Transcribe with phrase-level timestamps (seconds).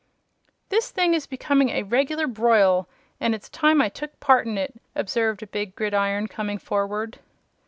[0.69, 4.73] "This thing is becoming a regular broil, and it's time I took part in it,"
[4.95, 7.19] observed a big gridiron, coming forward.